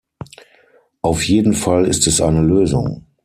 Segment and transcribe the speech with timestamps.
[1.03, 3.05] Auf jeden Fall ist es eine Lösung.